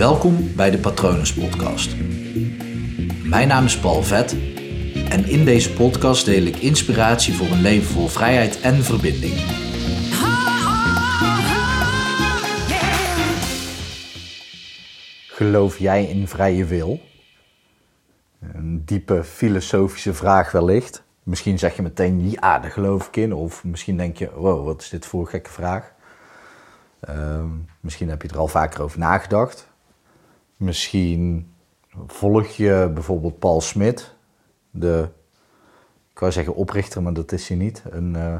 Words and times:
Welkom 0.00 0.54
bij 0.56 0.70
de 0.70 0.78
Patronus 0.78 1.34
Podcast. 1.34 1.96
Mijn 3.24 3.48
naam 3.48 3.64
is 3.64 3.78
Paul 3.78 4.02
Vet 4.02 4.32
en 5.08 5.24
in 5.24 5.44
deze 5.44 5.72
podcast 5.72 6.24
deel 6.24 6.42
ik 6.42 6.56
inspiratie 6.56 7.34
voor 7.34 7.46
een 7.46 7.60
leven 7.60 7.92
vol 7.92 8.08
vrijheid 8.08 8.60
en 8.60 8.74
verbinding. 8.74 9.34
Geloof 15.28 15.78
jij 15.78 16.04
in 16.04 16.28
vrije 16.28 16.64
wil? 16.64 17.00
Een 18.40 18.84
diepe 18.84 19.24
filosofische 19.24 20.14
vraag 20.14 20.52
wellicht. 20.52 21.02
Misschien 21.22 21.58
zeg 21.58 21.76
je 21.76 21.82
meteen 21.82 22.30
ja, 22.30 22.58
daar 22.58 22.70
geloof 22.70 23.06
ik 23.06 23.16
in. 23.16 23.32
Of 23.34 23.64
misschien 23.64 23.96
denk 23.96 24.16
je, 24.16 24.30
wow, 24.34 24.64
wat 24.64 24.80
is 24.80 24.88
dit 24.88 25.06
voor 25.06 25.20
een 25.20 25.26
gekke 25.26 25.50
vraag? 25.50 25.92
Ehm, 27.00 27.48
misschien 27.80 28.08
heb 28.08 28.22
je 28.22 28.28
er 28.28 28.38
al 28.38 28.48
vaker 28.48 28.82
over 28.82 28.98
nagedacht. 28.98 29.69
Misschien 30.60 31.52
volg 32.06 32.46
je 32.46 32.90
bijvoorbeeld 32.94 33.38
Paul 33.38 33.60
Smit, 33.60 34.14
de, 34.70 35.08
ik 36.10 36.18
wou 36.18 36.32
zeggen 36.32 36.54
oprichter, 36.54 37.02
maar 37.02 37.12
dat 37.12 37.32
is 37.32 37.48
hij 37.48 37.56
niet. 37.56 37.82
Een 37.90 38.14
uh, 38.14 38.34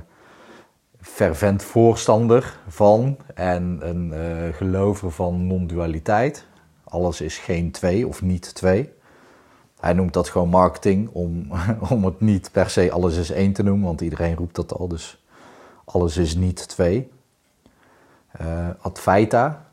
fervent 1.01 1.63
voorstander 1.63 2.59
van 2.69 3.17
en 3.35 3.79
een 3.83 4.13
uh, 4.13 4.55
gelover 4.55 5.11
van 5.11 5.47
non-dualiteit. 5.47 6.47
Alles 6.85 7.21
is 7.21 7.39
geen 7.39 7.71
twee 7.71 8.07
of 8.07 8.23
niet 8.23 8.55
twee. 8.55 8.93
Hij 9.81 9.93
noemt 9.93 10.13
dat 10.13 10.29
gewoon 10.29 10.49
marketing 10.49 11.09
om, 11.13 11.53
om 11.95 12.05
het 12.05 12.21
niet 12.21 12.53
per 12.53 12.71
se 12.71 12.91
alles 12.91 13.17
is 13.17 13.31
één 13.31 13.53
te 13.53 13.63
noemen, 13.63 13.87
want 13.87 14.01
iedereen 14.01 14.37
roept 14.37 14.55
dat 14.55 14.75
al. 14.75 14.89
Dus 14.89 15.25
alles 15.85 16.17
is 16.17 16.35
niet 16.35 16.69
twee. 16.69 17.11
Uh, 18.41 18.69
Advaita 18.81 19.67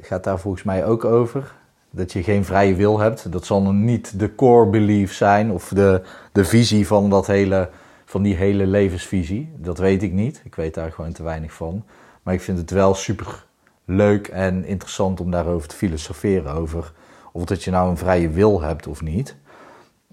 gaat 0.00 0.24
daar 0.24 0.38
volgens 0.38 0.62
mij 0.62 0.86
ook 0.86 1.04
over. 1.04 1.62
Dat 1.94 2.12
je 2.12 2.22
geen 2.22 2.44
vrije 2.44 2.74
wil 2.74 2.98
hebt. 2.98 3.32
Dat 3.32 3.46
zal 3.46 3.72
niet 3.72 4.18
de 4.18 4.34
core 4.34 4.70
belief 4.70 5.14
zijn 5.14 5.50
of 5.50 5.68
de, 5.68 6.02
de 6.32 6.44
visie 6.44 6.86
van, 6.86 7.10
dat 7.10 7.26
hele, 7.26 7.70
van 8.04 8.22
die 8.22 8.34
hele 8.34 8.66
levensvisie. 8.66 9.52
Dat 9.56 9.78
weet 9.78 10.02
ik 10.02 10.12
niet. 10.12 10.40
Ik 10.44 10.54
weet 10.54 10.74
daar 10.74 10.92
gewoon 10.92 11.12
te 11.12 11.22
weinig 11.22 11.52
van. 11.52 11.84
Maar 12.22 12.34
ik 12.34 12.40
vind 12.40 12.58
het 12.58 12.70
wel 12.70 12.94
super 12.94 13.46
leuk 13.84 14.28
en 14.28 14.64
interessant 14.64 15.20
om 15.20 15.30
daarover 15.30 15.68
te 15.68 15.76
filosoferen. 15.76 16.52
Over 16.52 16.92
of 17.32 17.44
dat 17.44 17.64
je 17.64 17.70
nou 17.70 17.90
een 17.90 17.96
vrije 17.96 18.28
wil 18.28 18.60
hebt 18.60 18.86
of 18.86 19.02
niet. 19.02 19.36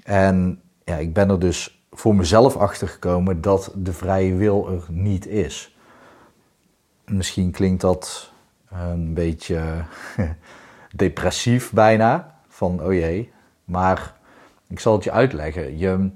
En 0.04 0.62
ja, 0.84 0.96
ik 0.96 1.14
ben 1.14 1.30
er 1.30 1.40
dus 1.40 1.84
voor 1.92 2.16
mezelf 2.16 2.56
achter 2.56 2.88
gekomen 2.88 3.42
dat 3.42 3.72
de 3.76 3.94
vrije 3.94 4.36
wil 4.36 4.70
er 4.70 4.84
niet 4.90 5.28
is. 5.28 5.76
Misschien 7.06 7.52
klinkt 7.52 7.82
dat 7.82 8.32
een 8.70 9.14
beetje 9.14 9.86
depressief 10.96 11.72
bijna. 11.72 12.40
Van 12.48 12.84
oh 12.84 12.94
jee. 12.94 13.32
Maar 13.66 14.16
ik 14.68 14.80
zal 14.80 14.94
het 14.94 15.04
je 15.04 15.12
uitleggen. 15.12 15.78
Je, 15.78 16.10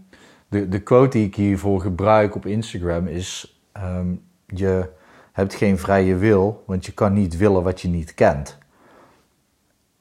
de, 0.48 0.70
de 0.70 0.80
quote 0.80 1.18
die 1.18 1.28
ik 1.28 1.36
hiervoor 1.36 1.82
gebruik 1.82 2.36
op 2.36 2.46
Instagram 2.46 3.08
is: 3.08 3.60
ehm, 3.72 4.08
Je 4.48 4.90
hebt 5.32 5.54
geen 5.54 5.78
vrije 5.78 6.16
wil, 6.16 6.64
want 6.66 6.86
je 6.86 6.92
kan 6.92 7.14
niet 7.14 7.38
willen 7.38 7.64
wat 7.64 7.82
je 7.82 7.88
niet 7.88 8.14
kent. 8.14 8.58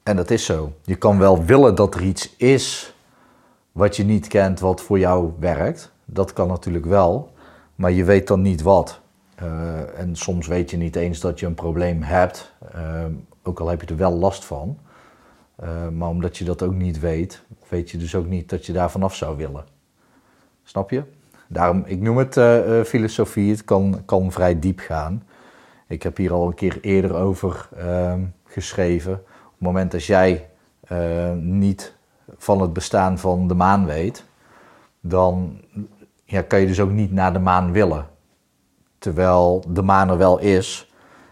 En 0.03 0.15
dat 0.15 0.31
is 0.31 0.45
zo. 0.45 0.73
Je 0.83 0.95
kan 0.95 1.17
wel 1.17 1.43
willen 1.43 1.75
dat 1.75 1.95
er 1.95 2.01
iets 2.01 2.35
is 2.37 2.95
wat 3.71 3.95
je 3.95 4.03
niet 4.03 4.27
kent, 4.27 4.59
wat 4.59 4.81
voor 4.81 4.99
jou 4.99 5.31
werkt. 5.39 5.91
Dat 6.05 6.33
kan 6.33 6.47
natuurlijk 6.47 6.85
wel, 6.85 7.31
maar 7.75 7.91
je 7.91 8.03
weet 8.03 8.27
dan 8.27 8.41
niet 8.41 8.61
wat. 8.61 8.99
Uh, 9.43 9.99
en 9.99 10.15
soms 10.15 10.47
weet 10.47 10.69
je 10.69 10.77
niet 10.77 10.95
eens 10.95 11.19
dat 11.19 11.39
je 11.39 11.45
een 11.45 11.53
probleem 11.53 12.01
hebt, 12.01 12.53
uh, 12.75 13.05
ook 13.47 13.59
al 13.59 13.67
heb 13.67 13.81
je 13.81 13.87
er 13.87 13.97
wel 13.97 14.11
last 14.11 14.45
van. 14.45 14.77
Uh, 15.63 15.89
maar 15.89 16.09
omdat 16.09 16.37
je 16.37 16.43
dat 16.43 16.63
ook 16.63 16.73
niet 16.73 16.99
weet, 16.99 17.43
weet 17.67 17.91
je 17.91 17.97
dus 17.97 18.15
ook 18.15 18.25
niet 18.25 18.49
dat 18.49 18.65
je 18.65 18.73
daar 18.73 18.91
vanaf 18.91 19.15
zou 19.15 19.37
willen. 19.37 19.65
Snap 20.63 20.89
je? 20.89 21.03
Daarom, 21.47 21.83
ik 21.85 22.01
noem 22.01 22.17
het 22.17 22.33
filosofie, 22.87 23.51
het 23.51 23.63
kan, 23.63 24.01
kan 24.05 24.31
vrij 24.31 24.59
diep 24.59 24.79
gaan. 24.79 25.23
Ik 25.87 26.03
heb 26.03 26.17
hier 26.17 26.33
al 26.33 26.47
een 26.47 26.53
keer 26.53 26.77
eerder 26.81 27.15
over 27.15 27.69
ehm, 27.77 28.23
geschreven. 28.45 29.13
Op 29.13 29.51
het 29.51 29.59
moment 29.59 29.91
dat 29.91 30.05
jij 30.05 30.49
niet 31.39 31.95
van 32.37 32.61
het 32.61 32.73
bestaan 32.73 33.17
van 33.19 33.47
de 33.47 33.53
maan 33.53 33.85
weet, 33.85 34.25
dan 35.01 35.61
ja, 36.23 36.41
kan 36.41 36.59
je 36.59 36.67
dus 36.67 36.79
ook 36.79 36.91
niet 36.91 37.11
naar 37.11 37.33
de 37.33 37.39
maan 37.39 37.71
willen. 37.71 38.07
Terwijl 38.97 39.63
de 39.67 39.81
maan 39.81 40.09
er 40.09 40.17
wel 40.17 40.39
is. 40.39 40.91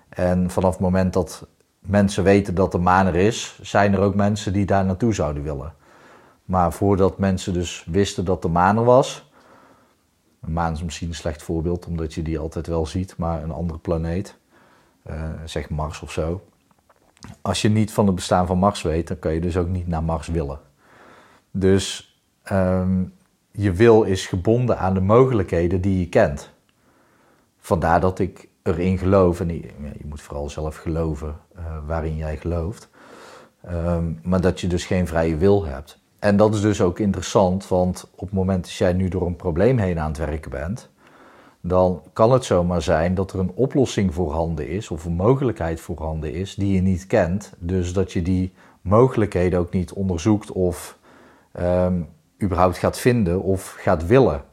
En 0.09 0.50
vanaf 0.50 0.72
het 0.72 0.79
moment 0.79 1.13
dat 1.13 1.47
mensen 1.85 2.23
weten 2.23 2.55
dat 2.55 2.71
de 2.71 2.77
maan 2.77 3.07
er 3.07 3.16
is, 3.16 3.59
zijn 3.61 3.94
er 3.94 3.99
ook 3.99 4.16
mensen 4.16 4.53
die 4.53 4.66
daar 4.66 4.85
naartoe 4.85 5.13
zouden 5.13 5.44
willen. 5.44 5.73
Maar 6.45 6.73
voordat 6.73 7.17
mensen 7.17 7.53
dus 7.53 7.85
wisten 7.88 8.25
dat 8.25 8.41
de 8.41 8.47
maan 8.47 8.77
er 8.77 8.83
was. 8.83 9.31
Een 10.41 10.53
maan 10.53 10.73
is 10.73 10.83
misschien 10.83 11.07
een 11.07 11.16
slecht 11.16 11.43
voorbeeld, 11.43 11.85
omdat 11.85 12.13
je 12.13 12.22
die 12.22 12.39
altijd 12.39 12.67
wel 12.67 12.85
ziet, 12.85 13.17
maar 13.17 13.43
een 13.43 13.51
andere 13.51 13.79
planeet, 13.79 14.38
uh, 15.09 15.29
zeg 15.45 15.69
Mars 15.69 16.01
of 16.01 16.11
zo. 16.11 16.41
Als 17.41 17.61
je 17.61 17.69
niet 17.69 17.91
van 17.91 18.05
het 18.05 18.16
bestaan 18.16 18.47
van 18.47 18.57
Mars 18.57 18.81
weet, 18.81 19.07
dan 19.07 19.19
kan 19.19 19.33
je 19.33 19.41
dus 19.41 19.57
ook 19.57 19.67
niet 19.67 19.88
naar 19.88 20.03
Mars 20.03 20.27
willen. 20.27 20.59
Dus 21.51 22.17
um, 22.51 23.13
je 23.51 23.72
wil 23.72 24.03
is 24.03 24.27
gebonden 24.27 24.79
aan 24.79 24.93
de 24.93 25.01
mogelijkheden 25.01 25.81
die 25.81 25.99
je 25.99 26.09
kent. 26.09 26.49
Vandaar 27.57 27.99
dat 27.99 28.19
ik 28.19 28.47
erin 28.63 28.97
geloof, 28.97 29.40
en 29.40 29.56
je, 29.56 29.72
moet 30.06 30.22
vooral 30.22 30.50
zelf 30.50 30.75
geloven 30.75 31.35
uh, 31.57 31.63
waarin 31.88 32.16
jij 32.16 32.38
gelooft, 32.38 32.90
um, 33.72 34.19
maar 34.24 34.41
dat 34.41 34.62
je 34.62 34.68
dus 34.68 34.85
geen 34.85 35.07
vrije 35.07 35.38
wil 35.38 35.66
hebt. 35.66 36.01
En 36.19 36.38
dat 36.38 36.53
is 36.53 36.62
dus 36.62 36.81
ook 36.81 37.00
interessant, 37.00 37.68
want 37.68 38.09
op 38.16 38.28
het 38.28 38.34
moment 38.34 38.63
dat 38.63 38.73
jij 38.73 38.94
nu 38.94 39.07
door 39.07 39.25
een 39.25 39.35
probleem 39.35 39.78
heen 39.78 40.00
aan 40.00 40.09
het 40.09 40.18
werken 40.18 40.52
bent, 40.52 40.90
dan 41.62 42.02
kan 42.13 42.31
het 42.31 42.46
zomaar 42.46 42.81
zijn 42.81 43.16
dat 43.16 43.34
er 43.34 43.40
een 43.40 43.52
oplossing 43.56 44.13
voorhanden 44.13 44.68
is, 44.68 44.90
of 44.90 45.06
een 45.06 45.16
mogelijkheid 45.16 45.79
voorhanden 45.79 46.34
is, 46.34 46.56
die 46.56 46.73
je 46.73 46.81
niet 46.81 47.07
kent. 47.07 47.53
Dus 47.59 47.94
dat 47.94 48.13
je 48.13 48.22
die 48.22 48.53
mogelijkheden 48.81 49.59
ook 49.59 49.73
niet 49.73 49.94
onderzoekt 49.94 50.52
of 50.52 50.97
um, 51.59 52.07
überhaupt 52.41 52.78
gaat 52.78 53.00
vinden 53.00 53.41
of 53.41 53.75
gaat 53.79 54.07
willen. 54.07 54.44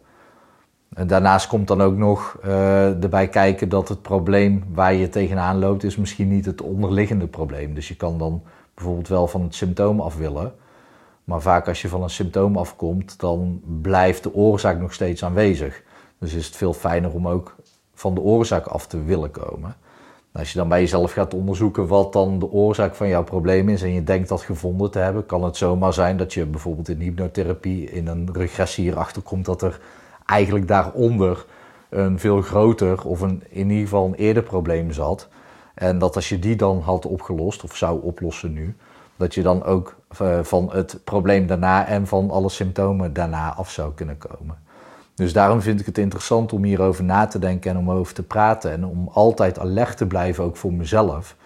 En 0.94 1.06
daarnaast 1.06 1.46
komt 1.46 1.68
dan 1.68 1.80
ook 1.80 1.96
nog 1.96 2.38
uh, 2.44 3.02
erbij 3.02 3.28
kijken 3.28 3.68
dat 3.68 3.88
het 3.88 4.02
probleem 4.02 4.64
waar 4.72 4.94
je 4.94 5.08
tegenaan 5.08 5.58
loopt, 5.58 5.84
is 5.84 5.96
misschien 5.96 6.28
niet 6.28 6.46
het 6.46 6.62
onderliggende 6.62 7.26
probleem. 7.26 7.74
Dus 7.74 7.88
je 7.88 7.96
kan 7.96 8.18
dan 8.18 8.42
bijvoorbeeld 8.74 9.08
wel 9.08 9.26
van 9.26 9.42
het 9.42 9.54
symptoom 9.54 10.00
af 10.00 10.16
willen. 10.16 10.52
Maar 11.24 11.40
vaak 11.40 11.68
als 11.68 11.82
je 11.82 11.88
van 11.88 12.02
een 12.02 12.10
symptoom 12.10 12.56
afkomt, 12.56 13.20
dan 13.20 13.60
blijft 13.80 14.22
de 14.22 14.34
oorzaak 14.34 14.80
nog 14.80 14.92
steeds 14.92 15.24
aanwezig. 15.24 15.82
Dus 16.18 16.34
is 16.34 16.46
het 16.46 16.56
veel 16.56 16.72
fijner 16.72 17.12
om 17.12 17.28
ook 17.28 17.56
van 17.94 18.14
de 18.14 18.20
oorzaak 18.20 18.66
af 18.66 18.86
te 18.86 19.04
willen 19.04 19.30
komen. 19.30 19.76
Als 20.32 20.52
je 20.52 20.58
dan 20.58 20.68
bij 20.68 20.80
jezelf 20.80 21.12
gaat 21.12 21.34
onderzoeken 21.34 21.86
wat 21.86 22.12
dan 22.12 22.38
de 22.38 22.50
oorzaak 22.50 22.94
van 22.94 23.08
jouw 23.08 23.24
probleem 23.24 23.68
is 23.68 23.82
en 23.82 23.92
je 23.92 24.04
denkt 24.04 24.28
dat 24.28 24.42
gevonden 24.42 24.90
te 24.90 24.98
hebben, 24.98 25.26
kan 25.26 25.44
het 25.44 25.56
zomaar 25.56 25.92
zijn 25.92 26.16
dat 26.16 26.34
je 26.34 26.46
bijvoorbeeld 26.46 26.88
in 26.88 27.00
hypnotherapie 27.00 27.90
in 27.90 28.06
een 28.06 28.28
regressie 28.32 28.84
hierachter 28.84 29.22
komt 29.22 29.44
dat 29.44 29.62
er 29.62 29.80
eigenlijk 30.30 30.68
daaronder 30.68 31.44
een 31.88 32.18
veel 32.18 32.40
groter 32.40 33.04
of 33.06 33.20
een, 33.20 33.42
in 33.48 33.70
ieder 33.70 33.84
geval 33.84 34.06
een 34.06 34.14
eerder 34.14 34.42
probleem 34.42 34.92
zat. 34.92 35.28
En 35.74 35.98
dat 35.98 36.16
als 36.16 36.28
je 36.28 36.38
die 36.38 36.56
dan 36.56 36.80
had 36.80 37.06
opgelost 37.06 37.64
of 37.64 37.76
zou 37.76 38.02
oplossen 38.02 38.52
nu, 38.52 38.76
dat 39.16 39.34
je 39.34 39.42
dan 39.42 39.64
ook 39.64 39.96
uh, 40.22 40.38
van 40.42 40.70
het 40.72 41.00
probleem 41.04 41.46
daarna 41.46 41.86
en 41.86 42.06
van 42.06 42.30
alle 42.30 42.48
symptomen 42.48 43.12
daarna 43.12 43.54
af 43.54 43.70
zou 43.70 43.94
kunnen 43.94 44.18
komen. 44.18 44.58
Dus 45.14 45.32
daarom 45.32 45.60
vind 45.60 45.80
ik 45.80 45.86
het 45.86 45.98
interessant 45.98 46.52
om 46.52 46.64
hierover 46.64 47.04
na 47.04 47.26
te 47.26 47.38
denken 47.38 47.70
en 47.70 47.76
om 47.76 47.90
over 47.90 48.14
te 48.14 48.22
praten. 48.22 48.72
En 48.72 48.84
om 48.84 49.08
altijd 49.12 49.58
alert 49.58 49.96
te 49.96 50.06
blijven, 50.06 50.44
ook 50.44 50.56
voor 50.56 50.72
mezelf. 50.72 51.36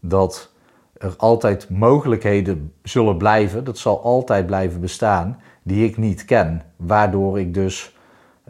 Dat 0.00 0.50
er 0.92 1.14
altijd 1.16 1.70
mogelijkheden 1.70 2.72
zullen 2.82 3.16
blijven, 3.16 3.64
dat 3.64 3.78
zal 3.78 4.02
altijd 4.02 4.46
blijven 4.46 4.80
bestaan, 4.80 5.40
die 5.62 5.84
ik 5.84 5.96
niet 5.96 6.24
ken. 6.24 6.62
Waardoor 6.76 7.40
ik 7.40 7.54
dus 7.54 7.96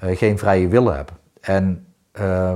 geen 0.00 0.38
vrije 0.38 0.68
wil 0.68 0.92
heb. 0.92 1.12
En 1.40 1.86
uh, 2.20 2.52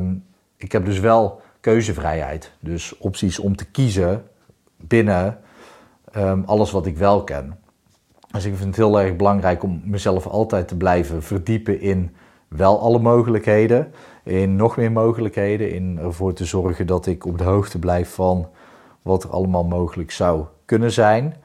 ik 0.56 0.72
heb 0.72 0.84
dus 0.84 0.98
wel 0.98 1.40
keuzevrijheid. 1.60 2.52
Dus 2.60 2.98
opties 2.98 3.38
om 3.38 3.56
te 3.56 3.64
kiezen 3.64 4.22
binnen 4.76 5.38
um, 6.16 6.42
alles 6.46 6.70
wat 6.70 6.86
ik 6.86 6.96
wel 6.96 7.24
ken. 7.24 7.58
Dus 8.30 8.44
ik 8.44 8.54
vind 8.54 8.68
het 8.68 8.76
heel 8.76 9.00
erg 9.00 9.16
belangrijk 9.16 9.62
om 9.62 9.82
mezelf 9.84 10.26
altijd 10.26 10.68
te 10.68 10.76
blijven 10.76 11.22
verdiepen 11.22 11.80
in 11.80 12.16
wel 12.48 12.80
alle 12.80 12.98
mogelijkheden, 12.98 13.92
in 14.24 14.56
nog 14.56 14.76
meer 14.76 14.92
mogelijkheden, 14.92 15.72
in 15.72 15.98
ervoor 15.98 16.32
te 16.32 16.44
zorgen 16.44 16.86
dat 16.86 17.06
ik 17.06 17.26
op 17.26 17.38
de 17.38 17.44
hoogte 17.44 17.78
blijf 17.78 18.14
van 18.14 18.48
wat 19.02 19.24
er 19.24 19.30
allemaal 19.30 19.64
mogelijk 19.64 20.10
zou 20.10 20.44
kunnen 20.64 20.92
zijn. 20.92 21.36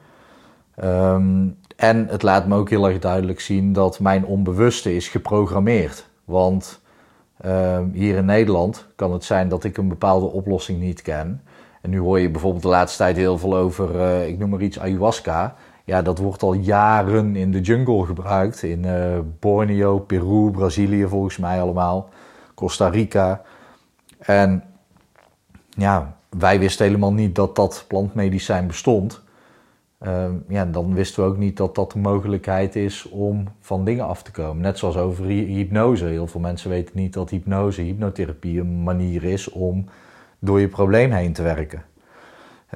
Um, 0.84 1.58
en 1.78 2.08
het 2.08 2.22
laat 2.22 2.46
me 2.46 2.56
ook 2.56 2.70
heel 2.70 2.88
erg 2.88 2.98
duidelijk 2.98 3.40
zien 3.40 3.72
dat 3.72 4.00
mijn 4.00 4.24
onbewuste 4.24 4.94
is 4.94 5.08
geprogrammeerd. 5.08 6.08
Want 6.24 6.80
um, 7.46 7.90
hier 7.94 8.16
in 8.16 8.24
Nederland 8.24 8.86
kan 8.96 9.12
het 9.12 9.24
zijn 9.24 9.48
dat 9.48 9.64
ik 9.64 9.76
een 9.76 9.88
bepaalde 9.88 10.26
oplossing 10.26 10.80
niet 10.80 11.02
ken. 11.02 11.42
En 11.82 11.90
nu 11.90 11.98
hoor 11.98 12.20
je 12.20 12.30
bijvoorbeeld 12.30 12.62
de 12.62 12.68
laatste 12.68 12.98
tijd 12.98 13.16
heel 13.16 13.38
veel 13.38 13.56
over, 13.56 14.00
eh, 14.00 14.28
ik 14.28 14.38
noem 14.38 14.50
maar 14.50 14.60
iets, 14.60 14.78
ayahuasca. 14.78 15.54
Ja, 15.84 16.02
dat 16.02 16.18
wordt 16.18 16.42
al 16.42 16.52
jaren 16.52 17.36
in 17.36 17.52
de 17.52 17.60
jungle 17.60 18.06
gebruikt. 18.06 18.62
In 18.62 18.84
uh, 18.84 19.18
Borneo, 19.38 19.98
Peru, 19.98 20.50
Brazilië 20.50 21.06
volgens 21.06 21.36
mij 21.36 21.60
allemaal. 21.60 22.08
Costa 22.54 22.88
Rica. 22.88 23.42
En 24.18 24.64
ja, 25.68 26.16
wij 26.28 26.58
wisten 26.58 26.86
helemaal 26.86 27.12
niet 27.12 27.34
dat 27.34 27.56
dat 27.56 27.84
plantmedicijn 27.88 28.66
bestond. 28.66 29.26
Uh, 30.06 30.24
ja, 30.48 30.64
dan 30.64 30.94
wisten 30.94 31.22
we 31.22 31.28
ook 31.28 31.36
niet 31.36 31.56
dat 31.56 31.74
dat 31.74 31.92
de 31.92 31.98
mogelijkheid 31.98 32.76
is 32.76 33.08
om 33.08 33.48
van 33.60 33.84
dingen 33.84 34.06
af 34.06 34.22
te 34.22 34.30
komen. 34.30 34.62
Net 34.62 34.78
zoals 34.78 34.96
over 34.96 35.24
hypnose. 35.24 36.04
Heel 36.04 36.26
veel 36.26 36.40
mensen 36.40 36.70
weten 36.70 36.96
niet 36.96 37.12
dat 37.12 37.30
hypnose, 37.30 37.82
hypnotherapie 37.82 38.60
een 38.60 38.82
manier 38.82 39.24
is 39.24 39.50
om 39.50 39.84
door 40.38 40.60
je 40.60 40.68
probleem 40.68 41.10
heen 41.10 41.32
te 41.32 41.42
werken. 41.42 41.82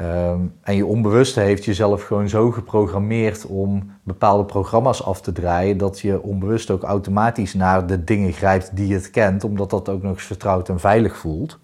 Um, 0.00 0.54
en 0.62 0.76
je 0.76 0.86
onbewuste 0.86 1.40
heeft 1.40 1.64
jezelf 1.64 2.02
gewoon 2.02 2.28
zo 2.28 2.50
geprogrammeerd 2.50 3.46
om 3.46 3.92
bepaalde 4.02 4.44
programma's 4.44 5.02
af 5.02 5.20
te 5.20 5.32
draaien, 5.32 5.78
dat 5.78 6.00
je 6.00 6.22
onbewust 6.22 6.70
ook 6.70 6.82
automatisch 6.82 7.54
naar 7.54 7.86
de 7.86 8.04
dingen 8.04 8.32
grijpt 8.32 8.76
die 8.76 8.94
het 8.94 9.10
kent, 9.10 9.44
omdat 9.44 9.70
dat 9.70 9.88
ook 9.88 10.02
nog 10.02 10.12
eens 10.12 10.24
vertrouwd 10.24 10.68
en 10.68 10.80
veilig 10.80 11.16
voelt. 11.16 11.58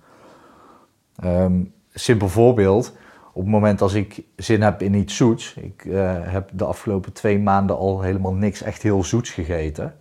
Um, 1.25 1.73
simpel 1.93 2.29
voorbeeld, 2.29 2.93
op 3.33 3.43
het 3.43 3.53
moment 3.53 3.81
als 3.81 3.95
ik 3.95 4.25
zin 4.37 4.63
heb 4.63 4.83
in 4.83 4.95
iets 4.95 5.17
zoets, 5.17 5.55
ik 5.55 5.85
uh, 5.85 6.13
heb 6.21 6.51
de 6.53 6.65
afgelopen 6.65 7.13
twee 7.13 7.39
maanden 7.39 7.77
al 7.77 8.01
helemaal 8.01 8.35
niks 8.35 8.63
echt 8.63 8.83
heel 8.83 9.05
zoets 9.05 9.31
gegeten. 9.31 9.95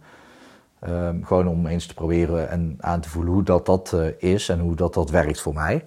Um, 0.88 1.26
gewoon 1.26 1.48
om 1.48 1.68
eens 1.68 1.86
te 1.86 1.94
proberen 1.94 2.50
en 2.50 2.78
aan 2.80 3.02
te 3.02 3.10
voelen 3.10 3.34
hoe 3.34 3.44
dat, 3.44 3.66
dat 3.66 3.92
uh, 3.96 4.08
is 4.18 4.50
en 4.50 4.60
hoe 4.60 4.76
dat, 4.76 4.94
dat 4.94 5.10
werkt 5.10 5.42
voor 5.42 5.54
mij. 5.54 5.86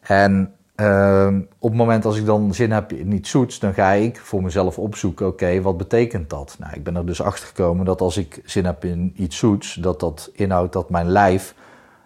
En 0.00 0.54
uh, 0.76 1.28
op 1.58 1.68
het 1.68 1.78
moment 1.78 2.04
als 2.04 2.18
ik 2.18 2.26
dan 2.26 2.54
zin 2.54 2.70
heb 2.70 2.92
in 2.92 3.12
iets 3.12 3.30
zoets, 3.30 3.58
dan 3.58 3.74
ga 3.74 3.90
ik 3.90 4.18
voor 4.18 4.42
mezelf 4.42 4.78
opzoeken, 4.78 5.26
oké, 5.26 5.60
wat 5.60 5.76
betekent 5.76 6.30
dat? 6.30 6.56
Nou, 6.58 6.72
ik 6.74 6.84
ben 6.84 6.96
er 6.96 7.06
dus 7.06 7.22
achter 7.22 7.46
gekomen 7.46 7.84
dat 7.84 8.00
als 8.00 8.16
ik 8.16 8.40
zin 8.44 8.64
heb 8.64 8.84
in 8.84 9.12
iets 9.16 9.36
zoets, 9.36 9.74
dat 9.74 10.00
dat 10.00 10.30
inhoudt 10.32 10.72
dat 10.72 10.90
mijn 10.90 11.08
lijf 11.08 11.54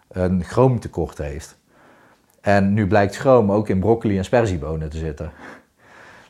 een 0.08 0.44
chroomtekort 0.44 1.18
heeft. 1.18 1.58
En 2.40 2.72
nu 2.74 2.86
blijkt 2.86 3.16
chroom 3.16 3.52
ook 3.52 3.68
in 3.68 3.80
broccoli 3.80 4.18
en 4.18 4.24
sperziebonen 4.24 4.90
te 4.90 4.98
zitten. 4.98 5.32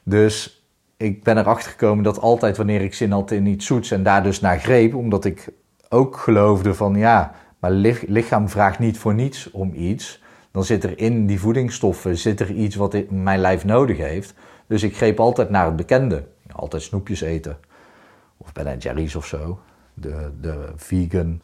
Dus 0.03 0.65
ik 0.97 1.23
ben 1.23 1.39
erachter 1.39 1.71
gekomen 1.71 2.05
dat 2.05 2.21
altijd 2.21 2.57
wanneer 2.57 2.81
ik 2.81 2.95
zin 2.95 3.13
had 3.13 3.31
in 3.31 3.47
iets 3.47 3.67
zoets 3.67 3.91
en 3.91 4.03
daar 4.03 4.23
dus 4.23 4.41
naar 4.41 4.59
greep, 4.59 4.95
omdat 4.95 5.25
ik 5.25 5.49
ook 5.89 6.17
geloofde 6.17 6.75
van 6.75 6.95
ja, 6.95 7.35
mijn 7.59 7.97
lichaam 8.07 8.49
vraagt 8.49 8.79
niet 8.79 8.99
voor 8.99 9.15
niets 9.15 9.51
om 9.51 9.75
iets. 9.75 10.23
Dan 10.51 10.65
zit 10.65 10.85
er 10.85 10.99
in 10.99 11.27
die 11.27 11.41
voedingsstoffen 11.41 12.19
zit 12.19 12.41
er 12.41 12.51
iets 12.51 12.77
wat 12.77 13.11
mijn 13.11 13.41
lijf 13.41 13.65
nodig 13.65 13.97
heeft. 13.97 14.35
Dus 14.67 14.83
ik 14.83 14.97
greep 14.97 15.21
altijd 15.21 15.51
naar 15.51 15.65
het 15.65 15.77
bekende. 15.77 16.25
Altijd 16.53 16.83
snoepjes 16.83 17.21
eten. 17.21 17.59
Of 18.37 18.53
Ben 18.53 18.79
Jerry's 18.79 19.15
of 19.15 19.27
zo. 19.27 19.61
De, 19.95 20.31
de 20.41 20.73
vegan 20.77 21.41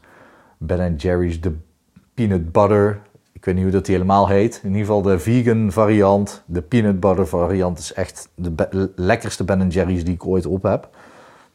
Ben 0.59 0.97
Jerry's, 0.97 1.41
de 1.41 1.57
peanut 2.15 2.53
butter. 2.53 3.01
Ik 3.37 3.45
weet 3.45 3.55
niet 3.55 3.63
hoe 3.63 3.73
dat 3.73 3.85
die 3.85 3.95
helemaal 3.95 4.29
heet. 4.29 4.61
In 4.63 4.69
ieder 4.69 4.87
geval 4.87 5.03
de 5.03 5.19
vegan 5.19 5.73
variant. 5.73 6.43
De 6.47 6.63
peanut 6.63 7.01
butter 7.01 7.27
variant 7.27 7.79
is 7.79 7.93
echt 7.93 8.29
de 8.35 8.93
lekkerste 8.97 9.45
Ben 9.45 9.69
Jerry's 9.69 10.05
die 10.05 10.15
ik 10.15 10.27
ooit 10.27 10.47
op 10.47 10.63
heb. 10.63 10.89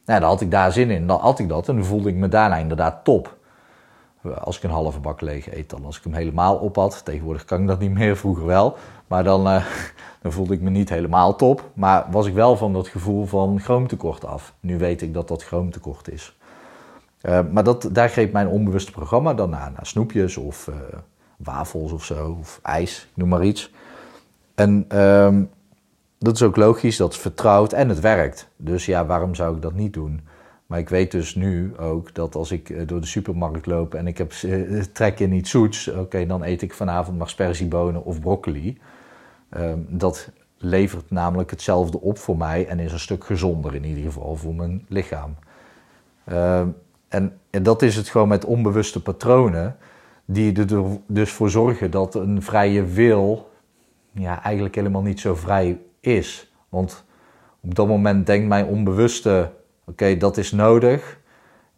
Nou, 0.05 0.19
dan 0.19 0.29
had 0.29 0.41
ik 0.41 0.51
daar 0.51 0.71
zin 0.71 0.89
in. 0.89 1.07
Dan 1.07 1.19
had 1.19 1.39
ik 1.39 1.49
dat 1.49 1.69
en 1.69 1.75
dan 1.75 1.85
voelde 1.85 2.09
ik 2.09 2.15
me 2.15 2.27
daarna 2.27 2.55
inderdaad 2.55 3.03
top. 3.03 3.37
Als 4.43 4.57
ik 4.57 4.63
een 4.63 4.69
halve 4.69 4.99
bak 4.99 5.21
leeg 5.21 5.53
eet, 5.53 5.69
dan 5.69 5.85
als 5.85 5.97
ik 5.97 6.03
hem 6.03 6.13
helemaal 6.13 6.55
op 6.55 6.75
had. 6.75 7.05
Tegenwoordig 7.05 7.45
kan 7.45 7.61
ik 7.61 7.67
dat 7.67 7.79
niet 7.79 7.93
meer, 7.93 8.17
vroeger 8.17 8.45
wel. 8.45 8.77
Maar 9.07 9.23
dan, 9.23 9.47
uh, 9.47 9.65
dan 10.21 10.31
voelde 10.31 10.53
ik 10.53 10.61
me 10.61 10.69
niet 10.69 10.89
helemaal 10.89 11.35
top. 11.35 11.69
Maar 11.73 12.05
was 12.11 12.25
ik 12.27 12.33
wel 12.33 12.57
van 12.57 12.73
dat 12.73 12.87
gevoel 12.87 13.25
van 13.25 13.59
chroomtekort 13.59 14.25
af. 14.25 14.53
Nu 14.59 14.77
weet 14.77 15.01
ik 15.01 15.13
dat 15.13 15.27
dat 15.27 15.43
chroomtekort 15.43 16.11
is. 16.11 16.37
Uh, 17.21 17.39
maar 17.51 17.63
dat, 17.63 17.89
daar 17.91 18.09
greep 18.09 18.33
mijn 18.33 18.47
onbewuste 18.47 18.91
programma 18.91 19.33
dan 19.33 19.49
naar. 19.49 19.71
Naar 19.71 19.85
snoepjes 19.85 20.37
of 20.37 20.67
uh, 20.67 20.75
wafels 21.43 21.91
of 21.91 22.05
zo. 22.05 22.37
Of 22.39 22.59
ijs, 22.63 23.07
noem 23.13 23.29
maar 23.29 23.43
iets. 23.43 23.71
En 24.55 24.85
ehm, 24.87 25.43
dat 26.17 26.35
is 26.35 26.41
ook 26.41 26.55
logisch, 26.55 26.97
dat 26.97 27.11
is 27.11 27.19
vertrouwd 27.19 27.73
en 27.73 27.89
het 27.89 27.99
werkt. 27.99 28.49
Dus 28.55 28.85
ja, 28.85 29.05
waarom 29.05 29.35
zou 29.35 29.55
ik 29.55 29.61
dat 29.61 29.73
niet 29.73 29.93
doen? 29.93 30.21
Maar 30.65 30.79
ik 30.79 30.89
weet 30.89 31.11
dus 31.11 31.35
nu 31.35 31.77
ook 31.77 32.13
dat 32.13 32.35
als 32.35 32.51
ik 32.51 32.69
eh, 32.69 32.87
door 32.87 33.01
de 33.01 33.07
supermarkt 33.07 33.65
loop 33.65 33.93
en 33.93 34.07
ik 34.07 34.17
heb 34.17 34.33
uh, 34.45 34.81
trek 34.81 35.19
in 35.19 35.33
iets 35.33 35.49
zoets, 35.49 35.87
oké, 35.87 36.25
dan 36.25 36.43
eet 36.43 36.61
ik 36.61 36.73
vanavond 36.73 37.17
maar 37.17 37.29
sperziebonen 37.29 38.03
of 38.05 38.19
broccoli. 38.19 38.77
Um, 39.57 39.85
dat 39.89 40.29
levert 40.57 41.11
namelijk 41.11 41.49
hetzelfde 41.49 42.01
op 42.01 42.17
voor 42.17 42.37
mij 42.37 42.67
en 42.67 42.79
is 42.79 42.91
een 42.91 42.99
stuk 42.99 43.23
gezonder 43.23 43.75
in 43.75 43.85
ieder 43.85 44.03
geval 44.03 44.35
voor 44.35 44.55
mijn 44.55 44.85
lichaam. 44.87 45.35
Um, 46.31 46.75
en, 47.07 47.37
en, 47.49 47.63
dat 47.63 47.81
is 47.81 47.95
het 47.95 48.09
gewoon 48.09 48.27
met 48.27 48.45
onbewuste 48.45 49.01
patronen, 49.01 49.77
die 50.31 50.59
er 50.59 50.83
dus 51.07 51.31
voor 51.31 51.49
zorgen 51.49 51.91
dat 51.91 52.15
een 52.15 52.41
vrije 52.41 52.83
wil 52.83 53.49
ja, 54.11 54.43
eigenlijk 54.43 54.75
helemaal 54.75 55.01
niet 55.01 55.19
zo 55.19 55.35
vrij 55.35 55.79
is. 55.99 56.53
Want 56.69 57.03
op 57.61 57.75
dat 57.75 57.87
moment 57.87 58.25
denkt 58.25 58.47
mijn 58.47 58.65
onbewuste, 58.65 59.51
oké, 59.85 60.17
dat 60.17 60.37
is 60.37 60.51
nodig. 60.51 61.19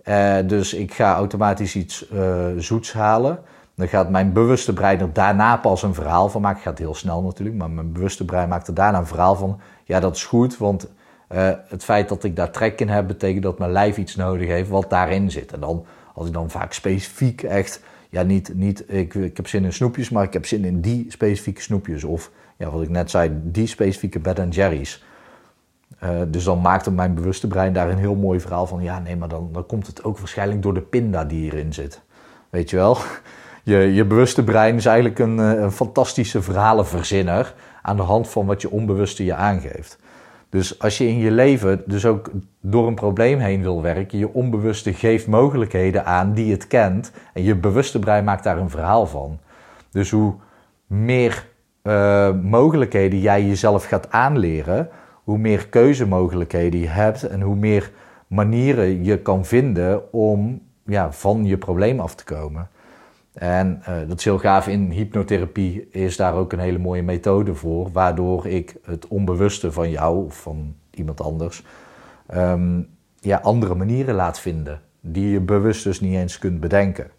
Uh, 0.03 0.37
dus 0.45 0.73
ik 0.73 0.93
ga 0.93 1.15
automatisch 1.15 1.75
iets 1.75 2.09
uh, 2.13 2.45
zoets 2.57 2.93
halen. 2.93 3.39
Dan 3.75 3.87
gaat 3.87 4.09
mijn 4.09 4.33
bewuste 4.33 4.73
brein 4.73 4.99
er 4.99 5.13
daarna 5.13 5.57
pas 5.57 5.83
een 5.83 5.93
verhaal 5.93 6.29
van 6.29 6.41
maken. 6.41 6.61
Gaat 6.61 6.77
heel 6.77 6.95
snel 6.95 7.21
natuurlijk, 7.21 7.57
maar 7.57 7.69
mijn 7.69 7.91
bewuste 7.91 8.25
brein 8.25 8.49
maakt 8.49 8.67
er 8.67 8.73
daarna 8.73 8.97
een 8.97 9.05
verhaal 9.05 9.35
van. 9.35 9.59
Ja, 9.83 9.99
dat 9.99 10.15
is 10.15 10.25
goed, 10.25 10.57
want 10.57 10.91
uh, 11.31 11.49
het 11.67 11.83
feit 11.83 12.09
dat 12.09 12.23
ik 12.23 12.35
daar 12.35 12.51
trek 12.51 12.79
in 12.79 12.89
heb, 12.89 13.07
betekent 13.07 13.43
dat 13.43 13.59
mijn 13.59 13.71
lijf 13.71 13.97
iets 13.97 14.15
nodig 14.15 14.47
heeft 14.47 14.69
wat 14.69 14.89
daarin 14.89 15.31
zit. 15.31 15.53
En 15.53 15.59
dan, 15.59 15.85
als 16.13 16.27
ik 16.27 16.33
dan 16.33 16.49
vaak 16.49 16.73
specifiek 16.73 17.43
echt, 17.43 17.81
ja, 18.13 18.23
niet, 18.23 18.53
niet 18.55 18.83
ik, 18.87 19.13
ik 19.13 19.37
heb 19.37 19.47
zin 19.47 19.63
in 19.63 19.73
snoepjes, 19.73 20.09
maar 20.09 20.23
ik 20.23 20.33
heb 20.33 20.45
zin 20.45 20.65
in 20.65 20.81
die 20.81 21.05
specifieke 21.09 21.61
snoepjes. 21.61 22.03
Of 22.03 22.31
ja, 22.57 22.69
wat 22.69 22.81
ik 22.81 22.89
net 22.89 23.09
zei, 23.09 23.31
die 23.43 23.67
specifieke 23.67 24.19
Ben 24.19 24.49
Jerry's. 24.49 25.03
Uh, 26.03 26.21
dus 26.27 26.43
dan 26.43 26.61
maakte 26.61 26.91
mijn 26.91 27.13
bewuste 27.13 27.47
brein 27.47 27.73
daar 27.73 27.89
een 27.89 27.97
heel 27.97 28.15
mooi 28.15 28.39
verhaal 28.39 28.67
van. 28.67 28.83
Ja, 28.83 28.99
nee, 28.99 29.15
maar 29.15 29.27
dan, 29.27 29.49
dan 29.51 29.65
komt 29.65 29.87
het 29.87 30.03
ook 30.03 30.17
waarschijnlijk 30.17 30.61
door 30.61 30.73
de 30.73 30.81
pinda 30.81 31.25
die 31.25 31.39
hierin 31.39 31.73
zit. 31.73 32.01
Weet 32.49 32.69
je 32.69 32.75
wel? 32.75 32.97
Je, 33.65 33.77
je 33.77 34.05
bewuste 34.05 34.43
brein 34.43 34.75
is 34.75 34.85
eigenlijk 34.85 35.19
een, 35.19 35.39
eh, 35.39 35.61
een 35.61 35.71
fantastische 35.71 36.41
verhalenverzinner 36.41 37.53
aan 37.81 37.95
de 37.95 38.01
hand 38.01 38.29
van 38.29 38.45
wat 38.45 38.61
je 38.61 38.71
onbewuste 38.71 39.25
je 39.25 39.33
aangeeft. 39.33 39.97
Dus 40.53 40.79
als 40.79 40.97
je 40.97 41.07
in 41.07 41.17
je 41.17 41.31
leven 41.31 41.83
dus 41.85 42.05
ook 42.05 42.31
door 42.61 42.87
een 42.87 42.95
probleem 42.95 43.39
heen 43.39 43.61
wil 43.61 43.81
werken, 43.81 44.17
je 44.17 44.33
onbewuste 44.33 44.93
geeft 44.93 45.27
mogelijkheden 45.27 46.05
aan 46.05 46.33
die 46.33 46.51
het 46.51 46.67
kent 46.67 47.11
en 47.33 47.43
je 47.43 47.55
bewuste 47.55 47.99
brein 47.99 48.23
maakt 48.23 48.43
daar 48.43 48.57
een 48.57 48.69
verhaal 48.69 49.05
van. 49.05 49.39
Dus 49.91 50.11
hoe 50.11 50.33
meer 50.87 51.47
uh, 51.83 52.31
mogelijkheden 52.41 53.19
jij 53.19 53.45
jezelf 53.45 53.85
gaat 53.85 54.11
aanleren, 54.11 54.89
hoe 55.23 55.37
meer 55.37 55.67
keuzemogelijkheden 55.67 56.79
je 56.79 56.87
hebt 56.87 57.23
en 57.23 57.41
hoe 57.41 57.55
meer 57.55 57.91
manieren 58.27 59.03
je 59.03 59.19
kan 59.19 59.45
vinden 59.45 60.13
om 60.13 60.61
ja, 60.85 61.11
van 61.11 61.45
je 61.45 61.57
probleem 61.57 61.99
af 61.99 62.15
te 62.15 62.23
komen. 62.23 62.69
En 63.33 63.83
uh, 63.89 63.95
dat 64.07 64.17
is 64.17 64.23
heel 64.23 64.39
gaaf. 64.39 64.67
In 64.67 64.91
hypnotherapie 64.91 65.87
is 65.91 66.17
daar 66.17 66.33
ook 66.33 66.53
een 66.53 66.59
hele 66.59 66.77
mooie 66.77 67.03
methode 67.03 67.55
voor, 67.55 67.91
waardoor 67.91 68.47
ik 68.47 68.75
het 68.83 69.07
onbewuste 69.07 69.71
van 69.71 69.89
jou 69.89 70.25
of 70.25 70.41
van 70.41 70.75
iemand 70.91 71.21
anders 71.21 71.63
um, 72.35 72.89
ja, 73.19 73.37
andere 73.37 73.75
manieren 73.75 74.15
laat 74.15 74.39
vinden, 74.39 74.81
die 74.99 75.29
je 75.29 75.39
bewust 75.39 75.83
dus 75.83 75.99
niet 75.99 76.15
eens 76.15 76.39
kunt 76.39 76.59
bedenken. 76.59 77.11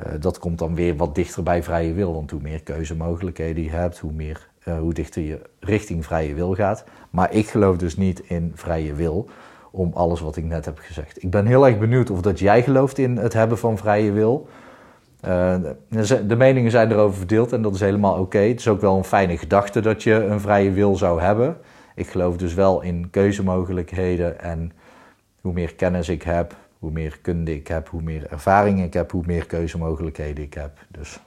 Uh, 0.00 0.12
dat 0.20 0.38
komt 0.38 0.58
dan 0.58 0.74
weer 0.74 0.96
wat 0.96 1.14
dichter 1.14 1.42
bij 1.42 1.62
vrije 1.62 1.92
wil, 1.92 2.14
want 2.14 2.30
hoe 2.30 2.40
meer 2.40 2.62
keuzemogelijkheden 2.62 3.62
je 3.62 3.70
hebt, 3.70 3.98
hoe, 3.98 4.12
meer, 4.12 4.48
uh, 4.68 4.78
hoe 4.78 4.94
dichter 4.94 5.22
je 5.22 5.40
richting 5.60 6.04
vrije 6.04 6.34
wil 6.34 6.54
gaat. 6.54 6.84
Maar 7.10 7.32
ik 7.32 7.48
geloof 7.48 7.76
dus 7.76 7.96
niet 7.96 8.20
in 8.20 8.52
vrije 8.54 8.94
wil, 8.94 9.28
om 9.70 9.90
alles 9.94 10.20
wat 10.20 10.36
ik 10.36 10.44
net 10.44 10.64
heb 10.64 10.78
gezegd. 10.78 11.22
Ik 11.22 11.30
ben 11.30 11.46
heel 11.46 11.66
erg 11.66 11.78
benieuwd 11.78 12.10
of 12.10 12.20
dat 12.20 12.38
jij 12.38 12.62
gelooft 12.62 12.98
in 12.98 13.16
het 13.16 13.32
hebben 13.32 13.58
van 13.58 13.78
vrije 13.78 14.12
wil. 14.12 14.48
Uh, 15.24 15.54
de 16.26 16.36
meningen 16.36 16.70
zijn 16.70 16.90
erover 16.90 17.16
verdeeld 17.16 17.52
en 17.52 17.62
dat 17.62 17.74
is 17.74 17.80
helemaal 17.80 18.20
oké. 18.20 18.38
Het 18.38 18.60
is 18.60 18.68
ook 18.68 18.80
wel 18.80 18.96
een 18.96 19.04
fijne 19.04 19.38
gedachte 19.38 19.80
dat 19.80 20.02
je 20.02 20.12
een 20.12 20.40
vrije 20.40 20.70
wil 20.70 20.96
zou 20.96 21.20
hebben. 21.20 21.56
Ik 21.94 22.08
geloof 22.08 22.36
dus 22.36 22.54
wel 22.54 22.82
in 22.82 23.10
keuzemogelijkheden 23.10 24.40
en 24.40 24.72
hoe 25.40 25.52
meer 25.52 25.74
kennis 25.74 26.08
ik 26.08 26.22
heb, 26.22 26.54
hoe 26.78 26.90
meer 26.90 27.18
kunde 27.22 27.54
ik 27.54 27.68
heb, 27.68 27.88
hoe 27.88 28.02
meer 28.02 28.26
ervaring 28.30 28.82
ik 28.82 28.92
heb, 28.92 29.10
hoe 29.10 29.22
meer 29.26 29.46
keuzemogelijkheden 29.46 30.44
ik 30.44 30.54
heb. 30.54 30.78
Dus 30.88 31.20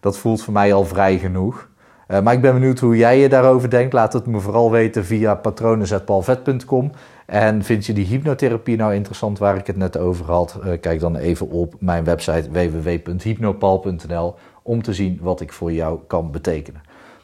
dat 0.00 0.18
voelt 0.18 0.42
voor 0.42 0.52
mij 0.52 0.72
al 0.72 0.84
vrij 0.84 1.18
genoeg. 1.18 1.70
Uh, 2.12 2.20
maar 2.20 2.34
ik 2.34 2.40
ben 2.40 2.52
benieuwd 2.52 2.78
hoe 2.78 2.96
jij 2.96 3.18
je 3.18 3.28
daarover 3.28 3.70
denkt. 3.70 3.92
Laat 3.92 4.12
het 4.12 4.26
me 4.26 4.40
vooral 4.40 4.70
weten 4.70 5.04
via 5.04 5.34
patronen.palvet.com. 5.34 6.90
En 7.26 7.62
vind 7.62 7.86
je 7.86 7.92
die 7.92 8.06
hypnotherapie 8.06 8.76
nou 8.76 8.94
interessant 8.94 9.38
waar 9.38 9.56
ik 9.56 9.66
het 9.66 9.76
net 9.76 9.98
over 9.98 10.24
had? 10.24 10.58
Uh, 10.64 10.72
kijk 10.80 11.00
dan 11.00 11.16
even 11.16 11.48
op 11.48 11.74
mijn 11.78 12.04
website 12.04 12.50
www.hypnopal.nl 12.50 14.34
om 14.62 14.82
te 14.82 14.92
zien 14.92 15.18
wat 15.22 15.40
ik 15.40 15.52
voor 15.52 15.72
jou 15.72 15.98
kan 16.06 16.30
betekenen. 16.30 16.82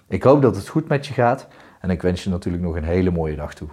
Ik 0.09 0.23
hoop 0.23 0.43
dat 0.43 0.57
het 0.57 0.69
goed 0.69 0.89
met 0.89 1.07
je 1.07 1.13
gaat 1.13 1.47
en 1.81 1.91
ik 1.91 2.03
wens 2.03 2.25
je 2.25 2.31
natuurlijk 2.31 2.65
nog 2.65 2.77
een 2.77 2.85
hele 2.85 3.11
mooie 3.11 3.37
dag 3.37 3.55
toe. 3.55 3.69